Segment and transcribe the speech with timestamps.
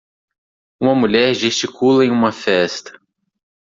[0.79, 2.99] Uma mulher gesticula em uma festa.